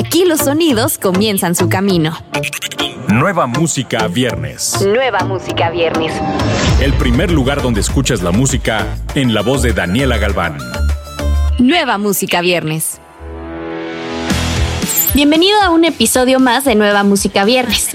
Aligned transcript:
Aquí 0.00 0.24
los 0.24 0.40
sonidos 0.40 0.96
comienzan 0.96 1.54
su 1.54 1.68
camino. 1.68 2.16
Nueva 3.08 3.46
música 3.46 4.08
viernes. 4.08 4.80
Nueva 4.80 5.18
música 5.24 5.68
viernes. 5.68 6.14
El 6.80 6.94
primer 6.94 7.30
lugar 7.30 7.60
donde 7.60 7.82
escuchas 7.82 8.22
la 8.22 8.30
música 8.30 8.96
en 9.14 9.34
la 9.34 9.42
voz 9.42 9.60
de 9.60 9.74
Daniela 9.74 10.16
Galván. 10.16 10.56
Nueva 11.58 11.98
música 11.98 12.40
viernes. 12.40 12.98
Bienvenido 15.12 15.60
a 15.60 15.68
un 15.68 15.84
episodio 15.84 16.40
más 16.40 16.64
de 16.64 16.76
Nueva 16.76 17.04
Música 17.04 17.44
Viernes. 17.44 17.90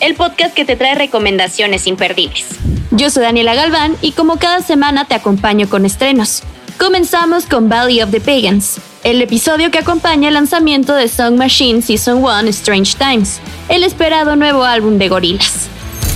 El 0.00 0.16
podcast 0.16 0.54
que 0.54 0.64
te 0.64 0.74
trae 0.74 0.96
recomendaciones 0.96 1.86
imperdibles. 1.86 2.46
Yo 2.90 3.10
soy 3.10 3.22
Daniela 3.22 3.54
Galván 3.54 3.94
y 4.02 4.10
como 4.10 4.40
cada 4.40 4.60
semana 4.60 5.04
te 5.04 5.14
acompaño 5.14 5.68
con 5.68 5.86
estrenos. 5.86 6.42
Comenzamos 6.80 7.44
con 7.44 7.68
Valley 7.68 8.00
of 8.00 8.10
the 8.10 8.22
Pagans, 8.22 8.80
el 9.04 9.20
episodio 9.20 9.70
que 9.70 9.80
acompaña 9.80 10.28
el 10.28 10.34
lanzamiento 10.34 10.94
de 10.94 11.08
Song 11.08 11.36
Machine 11.36 11.82
Season 11.82 12.24
1 12.24 12.48
Strange 12.48 12.96
Times, 12.96 13.38
el 13.68 13.84
esperado 13.84 14.34
nuevo 14.34 14.64
álbum 14.64 14.96
de 14.96 15.10
Gorillaz. 15.10 15.68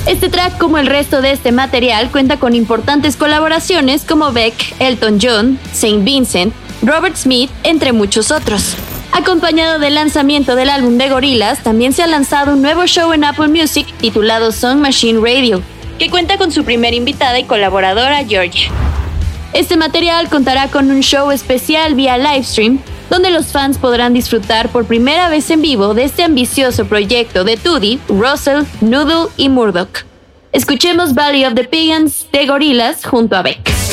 Este 0.06 0.30
track, 0.30 0.56
como 0.56 0.78
el 0.78 0.86
resto 0.86 1.20
de 1.20 1.32
este 1.32 1.52
material, 1.52 2.10
cuenta 2.10 2.38
con 2.38 2.55
importantes 2.55 3.16
colaboraciones 3.16 4.06
como 4.06 4.32
Beck, 4.32 4.55
Elton 4.78 5.19
John, 5.20 5.58
Saint 5.74 6.02
Vincent, 6.02 6.55
Robert 6.80 7.16
Smith, 7.16 7.50
entre 7.62 7.92
muchos 7.92 8.30
otros. 8.30 8.74
Acompañado 9.12 9.78
del 9.78 9.96
lanzamiento 9.96 10.56
del 10.56 10.70
álbum 10.70 10.96
de 10.96 11.10
Gorillaz, 11.10 11.62
también 11.62 11.92
se 11.92 12.02
ha 12.02 12.06
lanzado 12.06 12.55
un 12.55 12.62
nuevo 12.62 12.86
show 12.86 13.12
en 13.12 13.24
Apple 13.24 13.48
Music 13.48 13.86
titulado 14.00 14.50
Song 14.50 14.78
Machine 14.78 15.20
Radio, 15.20 15.60
que 15.98 16.08
cuenta 16.08 16.38
con 16.38 16.50
su 16.50 16.64
primera 16.64 16.96
invitada 16.96 17.38
y 17.38 17.44
colaboradora 17.44 18.24
Georgia. 18.24 18.72
Este 19.54 19.76
material 19.76 20.28
contará 20.28 20.66
con 20.66 20.90
un 20.90 21.00
show 21.00 21.30
especial 21.30 21.94
vía 21.94 22.18
livestream, 22.18 22.80
donde 23.08 23.30
los 23.30 23.46
fans 23.46 23.78
podrán 23.78 24.12
disfrutar 24.12 24.68
por 24.70 24.84
primera 24.84 25.28
vez 25.28 25.48
en 25.48 25.62
vivo 25.62 25.94
de 25.94 26.02
este 26.02 26.24
ambicioso 26.24 26.86
proyecto 26.86 27.44
de 27.44 27.56
Tudi, 27.56 28.00
Russell, 28.08 28.64
Noodle 28.80 29.30
y 29.36 29.48
Murdoch. 29.48 30.00
Escuchemos 30.50 31.14
Valley 31.14 31.44
of 31.44 31.55
the 31.55 31.62
Pagans 31.62 32.27
de 32.32 32.47
Gorillaz 32.47 33.05
junto 33.05 33.36
a 33.36 33.42
Beck. 33.42 33.83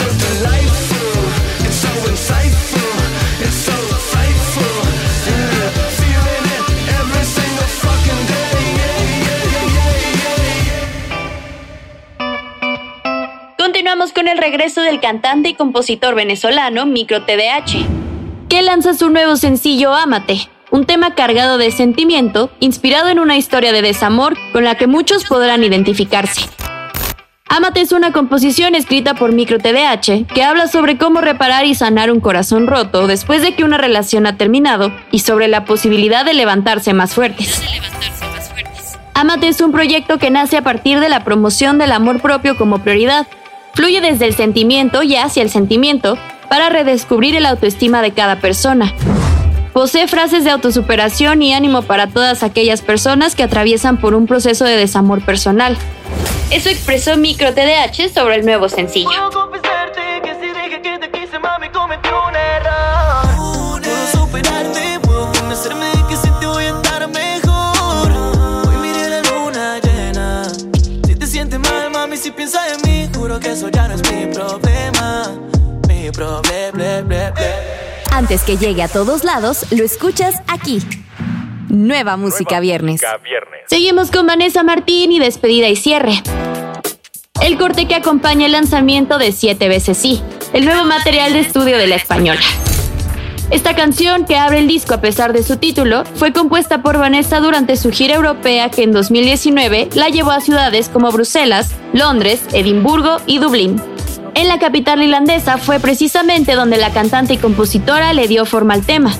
Con 14.10 14.28
el 14.28 14.40
regreso 14.40 14.82
del 14.82 15.00
cantante 15.00 15.50
y 15.50 15.54
compositor 15.54 16.16
venezolano 16.16 16.88
Micro 16.88 17.24
TDH, 17.24 17.86
que 18.50 18.64
lanza 18.64 18.96
su 18.96 19.12
nuevo 19.12 19.36
sencillo 19.36 19.94
Ámate, 19.94 20.50
un 20.72 20.86
tema 20.86 21.14
cargado 21.14 21.60
de 21.60 21.70
sentimiento, 21.70 22.50
inspirado 22.60 23.10
en 23.10 23.20
una 23.20 23.38
historia 23.38 23.72
de 23.72 23.84
desamor 23.84 24.36
con 24.54 24.64
la 24.64 24.74
que 24.74 24.88
muchos 24.88 25.26
podrán 25.26 25.64
identificarse. 25.64 26.42
Ámate 27.48 27.82
es 27.82 27.92
una 27.92 28.12
composición 28.12 28.74
escrita 28.74 29.14
por 29.14 29.34
Micro 29.34 29.60
TDH 29.60 30.26
que 30.34 30.44
habla 30.44 30.68
sobre 30.68 30.98
cómo 30.98 31.22
reparar 31.22 31.66
y 31.66 31.76
sanar 31.76 32.12
un 32.12 32.22
corazón 32.22 32.66
roto 32.66 33.06
después 33.06 33.44
de 33.44 33.54
que 33.54 33.64
una 33.64 33.78
relación 33.78 34.26
ha 34.26 34.36
terminado 34.36 34.92
y 35.12 35.20
sobre 35.20 35.48
la 35.48 35.64
posibilidad 35.66 36.26
de 36.26 36.34
levantarse 36.34 36.94
más 36.94 37.14
fuertes. 37.14 37.62
Amate 39.14 39.48
es 39.48 39.62
un 39.62 39.72
proyecto 39.72 40.18
que 40.18 40.32
nace 40.32 40.58
a 40.58 40.64
partir 40.64 41.00
de 41.00 41.08
la 41.08 41.24
promoción 41.24 41.78
del 41.78 41.92
amor 41.92 42.20
propio 42.20 42.58
como 42.58 42.80
prioridad 42.80 43.28
Fluye 43.74 44.02
desde 44.02 44.26
el 44.26 44.36
sentimiento 44.36 45.04
y 45.04 45.16
hacia 45.16 45.44
el 45.44 45.50
sentimiento 45.50 46.18
para 46.50 46.70
redescubrir 46.70 47.36
el 47.36 47.46
autoestima 47.46 48.02
de 48.02 48.12
cada 48.12 48.40
persona. 48.40 48.94
Posee 49.74 50.08
frases 50.08 50.44
de 50.44 50.50
autosuperación 50.50 51.42
y 51.42 51.54
ánimo 51.54 51.82
para 51.84 52.08
todas 52.08 52.44
aquellas 52.44 52.82
personas 52.82 53.36
que 53.36 53.44
atraviesan 53.44 53.98
por 53.98 54.16
un 54.16 54.28
proceso 54.28 54.66
de 54.66 54.76
desamor 54.76 55.24
personal. 55.24 55.78
Eso 56.52 56.70
expresó 56.70 57.16
Micro 57.16 57.54
TDH 57.54 58.14
sobre 58.14 58.36
el 58.36 58.46
nuevo 58.46 58.68
sencillo. 58.68 59.10
Que 73.40 73.52
eso 73.52 73.70
ya 73.70 73.88
no 73.88 73.96
es 73.96 74.02
mi 74.12 74.34
problema. 74.34 75.32
Mi 75.88 76.12
problema. 76.12 77.34
Antes 78.12 78.44
que 78.44 78.58
llegue 78.58 78.84
a 78.84 78.88
todos 78.88 79.24
lados, 79.24 79.66
lo 79.72 79.84
escuchas 79.84 80.42
aquí. 80.48 80.80
Nueva 81.70 82.18
música 82.18 82.60
viernes. 82.60 83.02
Seguimos 83.68 84.12
con 84.12 84.28
Vanessa 84.28 84.64
Martín 84.64 85.12
y 85.12 85.20
despedida 85.20 85.70
y 85.70 85.76
cierre. 85.76 86.22
El 87.42 87.58
corte 87.58 87.88
que 87.88 87.96
acompaña 87.96 88.46
el 88.46 88.52
lanzamiento 88.52 89.18
de 89.18 89.32
Siete 89.32 89.68
veces 89.68 89.98
sí, 89.98 90.22
el 90.54 90.66
nuevo 90.66 90.86
material 90.86 91.34
de 91.34 91.40
estudio 91.40 91.78
de 91.78 91.88
la 91.88 91.96
española. 91.96 92.42
Esta 93.52 93.76
canción, 93.76 94.24
que 94.24 94.38
abre 94.38 94.60
el 94.60 94.68
disco 94.68 94.94
a 94.94 95.02
pesar 95.02 95.34
de 95.34 95.44
su 95.44 95.58
título, 95.58 96.06
fue 96.16 96.32
compuesta 96.32 96.82
por 96.82 96.98
Vanessa 96.98 97.42
durante 97.42 97.76
su 97.76 97.92
gira 97.92 98.16
europea 98.16 98.72
que 98.72 98.84
en 98.84 98.94
2019 98.94 99.90
la 99.94 100.08
llevó 100.08 100.32
a 100.32 100.40
ciudades 100.40 100.88
como 100.88 101.12
Bruselas, 101.12 101.72
Londres, 101.92 102.42
Edimburgo 102.54 103.18
y 103.26 103.40
Dublín. 103.40 103.82
En 104.36 104.48
la 104.48 104.58
capital 104.58 105.04
irlandesa 105.04 105.58
fue 105.58 105.82
precisamente 105.82 106.54
donde 106.54 106.78
la 106.78 106.92
cantante 106.92 107.34
y 107.34 107.38
compositora 107.38 108.14
le 108.14 108.30
dio 108.30 108.46
forma 108.46 108.74
al 108.74 108.86
tema. 108.86 109.14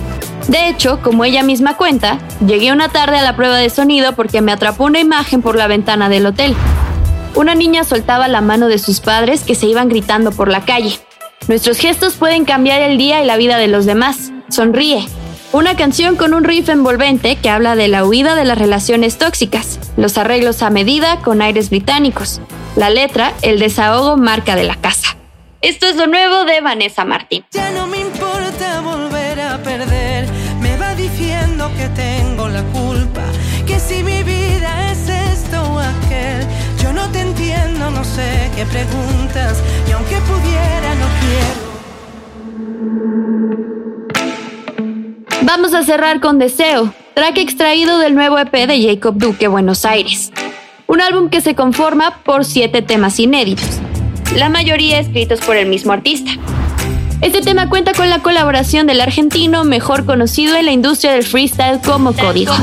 De 0.48 0.70
hecho, 0.70 1.02
como 1.02 1.26
ella 1.26 1.44
misma 1.44 1.76
cuenta, 1.76 2.18
llegué 2.46 2.72
una 2.72 2.88
tarde 2.88 3.18
a 3.18 3.24
la 3.24 3.36
prueba 3.36 3.58
de 3.58 3.70
sonido 3.70 4.14
porque 4.14 4.40
me 4.40 4.54
atrapó 4.54 4.86
una 4.86 5.02
imagen 5.02 5.42
por 5.42 5.58
la 5.58 5.68
ventana 5.68 6.08
del 6.08 6.26
hotel. 6.26 6.56
Una 7.36 7.54
niña 7.54 7.84
soltaba 7.84 8.30
la 8.30 8.40
mano 8.40 8.70
de 8.70 8.80
sus 8.80 9.02
padres 9.02 9.42
que 9.42 9.56
se 9.56 9.68
iban 9.68 9.90
gritando 9.90 10.32
por 10.32 10.48
la 10.48 10.64
calle. 10.64 11.00
Nuestros 11.52 11.80
gestos 11.80 12.14
pueden 12.14 12.46
cambiar 12.46 12.80
el 12.80 12.98
día 12.98 13.22
y 13.22 13.26
la 13.26 13.36
vida 13.36 13.58
de 13.58 13.68
los 13.68 13.86
demás. 13.86 14.32
Sonríe. 14.48 15.06
Una 15.52 15.76
canción 15.76 16.16
con 16.16 16.34
un 16.34 16.46
riff 16.46 16.70
envolvente 16.70 17.36
que 17.36 17.50
habla 17.50 17.76
de 17.76 17.90
la 17.90 18.06
huida 18.06 18.36
de 18.36 18.46
las 18.46 18.58
relaciones 18.58 19.18
tóxicas, 19.18 19.78
los 19.98 20.18
arreglos 20.18 20.62
a 20.62 20.70
medida 20.70 21.20
con 21.20 21.42
aires 21.42 21.70
británicos. 21.70 22.40
La 22.78 22.90
letra, 22.90 23.34
el 23.42 23.60
desahogo 23.60 24.16
marca 24.16 24.56
de 24.56 24.64
la 24.64 24.78
casa. 24.78 25.18
Esto 25.60 25.88
es 25.88 25.98
lo 25.98 26.08
nuevo 26.08 26.46
de 26.46 26.62
Vanessa 26.62 27.04
Martín. 27.04 27.44
Ya 27.52 27.70
no 27.72 27.86
me 27.86 28.00
importa 28.00 28.80
volver 28.80 29.42
a 29.42 29.58
perder, 29.62 30.30
me 30.62 30.78
va 30.78 30.96
diciendo 30.96 31.70
que 31.76 31.90
tengo 31.90 32.48
la 32.48 32.64
culpa, 32.72 33.24
que 33.68 33.78
si 33.78 34.04
mi 34.04 34.24
vida 34.24 34.90
es 34.94 35.10
esto 35.10 35.62
o 35.62 35.80
aquel, 35.80 36.48
yo 36.82 36.94
no 36.94 37.12
te 37.12 37.20
entiendo, 37.20 37.92
no 37.92 38.06
sé 38.06 38.50
qué 38.56 38.66
preguntas, 38.68 39.58
y 39.90 39.92
aunque 39.92 40.16
pudiera 40.22 40.71
Vamos 45.54 45.74
a 45.74 45.84
cerrar 45.84 46.22
con 46.22 46.40
Deseo, 46.40 46.94
track 47.14 47.38
extraído 47.40 47.98
del 47.98 48.16
nuevo 48.16 48.40
EP 48.40 48.54
de 48.54 48.82
Jacob 48.82 49.16
Duque 49.18 49.50
Buenos 49.50 49.84
Aires. 49.84 50.32
Un 50.88 51.02
álbum 51.02 51.30
que 51.30 51.42
se 51.42 51.56
conforma 51.56 52.22
por 52.24 52.46
siete 52.46 52.82
temas 52.82 53.20
inéditos, 53.20 53.82
la 54.34 54.48
mayoría 54.48 54.98
escritos 55.02 55.42
por 55.42 55.58
el 55.58 55.68
mismo 55.68 55.92
artista. 55.92 56.32
Este 57.20 57.42
tema 57.42 57.68
cuenta 57.68 57.92
con 57.92 58.10
la 58.10 58.20
colaboración 58.20 58.88
del 58.88 59.02
argentino 59.02 59.66
mejor 59.66 60.06
conocido 60.06 60.56
en 60.56 60.68
la 60.68 60.72
industria 60.72 61.12
del 61.12 61.24
freestyle 61.24 61.82
como 61.82 62.14
Código. 62.14 62.54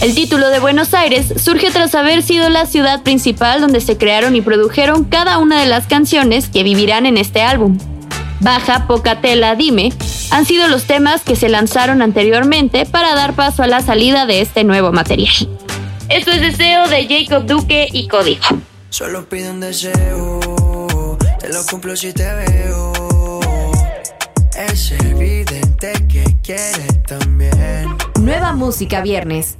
El 0.00 0.14
título 0.14 0.48
de 0.48 0.60
Buenos 0.60 0.94
Aires 0.94 1.34
surge 1.36 1.70
tras 1.70 1.94
haber 1.94 2.22
sido 2.22 2.48
la 2.48 2.64
ciudad 2.64 3.02
principal 3.02 3.60
donde 3.60 3.82
se 3.82 3.98
crearon 3.98 4.34
y 4.34 4.40
produjeron 4.40 5.04
cada 5.04 5.36
una 5.36 5.60
de 5.60 5.66
las 5.66 5.86
canciones 5.86 6.48
que 6.48 6.62
vivirán 6.62 7.04
en 7.04 7.18
este 7.18 7.42
álbum. 7.42 7.76
Baja, 8.40 8.86
Poca 8.86 9.20
Tela, 9.20 9.54
Dime 9.54 9.92
han 10.30 10.44
sido 10.44 10.68
los 10.68 10.84
temas 10.84 11.22
que 11.22 11.36
se 11.36 11.48
lanzaron 11.48 12.02
anteriormente 12.02 12.86
para 12.86 13.14
dar 13.14 13.34
paso 13.34 13.62
a 13.62 13.66
la 13.66 13.80
salida 13.80 14.26
de 14.26 14.40
este 14.40 14.64
nuevo 14.64 14.92
material. 14.92 15.32
Esto 16.08 16.30
es 16.30 16.40
Deseo 16.40 16.88
de 16.88 17.06
Jacob 17.06 17.46
Duque 17.46 17.88
y 17.92 18.08
Código. 18.08 18.42
Solo 18.90 19.28
pido 19.28 19.52
un 19.52 19.60
deseo, 19.60 21.18
te 21.38 21.52
lo 21.52 21.64
cumplo 21.66 21.96
si 21.96 22.12
te 22.12 22.24
veo. 22.34 23.40
Es 24.56 24.92
evidente 24.92 25.92
que 26.08 26.24
quieres 26.42 27.02
también. 27.06 27.96
Nueva 28.20 28.52
música 28.52 29.02
viernes. 29.02 29.56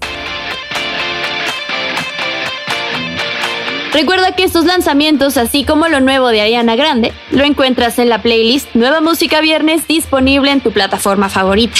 Recuerda 3.93 4.33
que 4.33 4.45
estos 4.45 4.67
lanzamientos, 4.67 5.37
así 5.37 5.65
como 5.65 5.89
lo 5.89 6.01
nuevo 6.01 6.29
de 6.29 6.43
Ariana 6.43 6.77
Grande, 6.77 7.13
lo 7.31 7.45
encuentras 7.45 7.99
en 7.99 8.09
la 8.09 8.21
playlist 8.21 8.69
Nueva 8.75 9.01
Música 9.01 9.41
Viernes 9.41 9.87
disponible 9.89 10.51
en 10.51 10.61
tu 10.61 10.73
plataforma 10.73 11.29
favorita. 11.29 11.79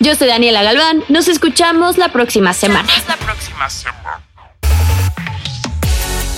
Yo 0.00 0.14
soy 0.14 0.28
Daniela 0.28 0.62
Galván, 0.62 1.04
nos 1.08 1.28
escuchamos 1.28 1.98
la 1.98 2.08
próxima 2.08 2.52
semana. 2.52 2.88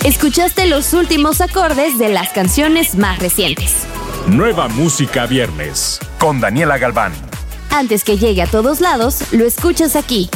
Escuchaste 0.04 0.66
los 0.66 0.92
últimos 0.92 1.40
acordes 1.40 1.98
de 1.98 2.10
las 2.10 2.30
canciones 2.30 2.94
más 2.94 3.18
recientes. 3.18 3.86
Nueva 4.26 4.68
música 4.68 5.26
viernes 5.26 5.98
con 6.18 6.40
Daniela 6.40 6.78
Galván. 6.78 7.12
Antes 7.70 8.04
que 8.04 8.16
llegue 8.16 8.42
a 8.42 8.46
todos 8.46 8.80
lados, 8.80 9.32
lo 9.32 9.44
escuchas 9.44 9.96
aquí. 9.96 10.30